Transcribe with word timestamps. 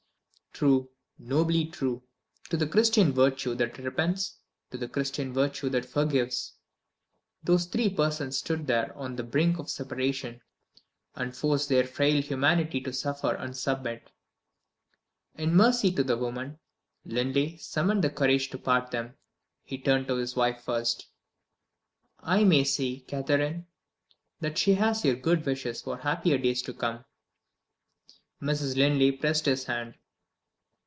True, 0.53 0.89
nobly 1.17 1.65
true, 1.65 2.03
to 2.51 2.57
the 2.57 2.67
Christian 2.67 3.13
virtue 3.13 3.55
that 3.55 3.77
repents, 3.79 4.37
to 4.69 4.77
the 4.77 4.87
Christian 4.87 5.33
virtue 5.33 5.69
that 5.69 5.85
forgives, 5.85 6.53
those 7.41 7.65
three 7.65 7.89
persons 7.89 8.37
stood 8.37 8.67
together 8.67 8.93
on 8.95 9.15
the 9.15 9.23
brink 9.23 9.57
of 9.59 9.69
separation, 9.71 10.41
and 11.15 11.35
forced 11.35 11.67
their 11.69 11.87
frail 11.87 12.21
humanity 12.21 12.79
to 12.81 12.91
suffer 12.93 13.33
and 13.35 13.57
submit. 13.57 14.11
In 15.35 15.55
mercy 15.55 15.89
to 15.93 16.03
the 16.03 16.17
woman, 16.17 16.59
Linley 17.05 17.57
summoned 17.57 18.03
the 18.03 18.09
courage 18.11 18.49
to 18.51 18.59
part 18.59 18.91
them. 18.91 19.15
He 19.63 19.77
turned 19.79 20.07
to 20.09 20.17
his 20.17 20.35
wife 20.35 20.61
first. 20.61 21.07
"I 22.19 22.43
may 22.43 22.65
say, 22.65 22.99
Catherine, 22.99 23.65
that 24.41 24.57
she 24.59 24.73
has 24.75 25.03
your 25.05 25.15
good 25.15 25.43
wishes 25.43 25.81
for 25.81 25.97
happier 25.97 26.37
days 26.37 26.61
to 26.63 26.73
come?" 26.73 27.05
Mrs. 28.39 28.75
Linley 28.75 29.11
pressed 29.13 29.45
his 29.47 29.63
hand. 29.63 29.95